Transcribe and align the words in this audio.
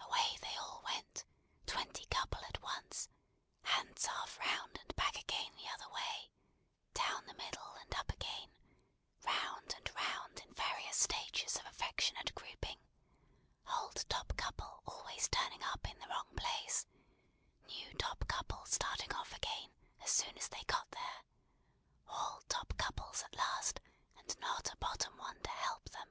Away 0.00 0.38
they 0.40 0.56
all 0.56 0.80
went, 0.84 1.22
twenty 1.66 2.06
couple 2.06 2.42
at 2.46 2.62
once; 2.62 3.10
hands 3.62 4.06
half 4.06 4.38
round 4.38 4.78
and 4.78 4.96
back 4.96 5.14
again 5.18 5.54
the 5.54 5.68
other 5.68 5.90
way; 5.90 6.30
down 6.94 7.26
the 7.26 7.34
middle 7.34 7.74
and 7.74 7.94
up 7.94 8.10
again; 8.10 8.50
round 9.22 9.74
and 9.76 9.94
round 9.94 10.40
in 10.40 10.54
various 10.54 10.96
stages 11.00 11.56
of 11.56 11.66
affectionate 11.66 12.34
grouping; 12.34 12.78
old 13.68 14.08
top 14.08 14.34
couple 14.38 14.82
always 14.86 15.28
turning 15.28 15.62
up 15.62 15.86
in 15.86 15.98
the 15.98 16.08
wrong 16.08 16.34
place; 16.34 16.86
new 17.66 17.92
top 17.98 18.26
couple 18.26 18.64
starting 18.64 19.12
off 19.12 19.34
again, 19.36 19.70
as 20.00 20.10
soon 20.10 20.38
as 20.38 20.48
they 20.48 20.64
got 20.64 20.90
there; 20.92 21.22
all 22.08 22.40
top 22.48 22.74
couples 22.78 23.20
at 23.24 23.36
last, 23.36 23.80
and 24.16 24.38
not 24.38 24.72
a 24.72 24.76
bottom 24.78 25.14
one 25.18 25.42
to 25.42 25.50
help 25.50 25.90
them! 25.90 26.10